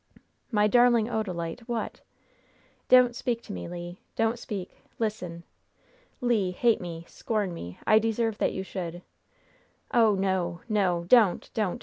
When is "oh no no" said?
9.93-11.03